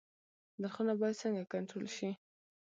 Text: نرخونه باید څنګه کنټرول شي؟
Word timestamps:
نرخونه 0.61 0.93
باید 0.99 1.19
څنګه 1.23 1.43
کنټرول 1.53 1.85
شي؟ 1.95 2.09